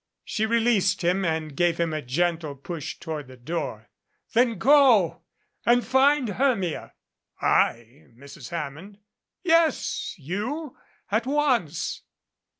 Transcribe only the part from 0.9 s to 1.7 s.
him and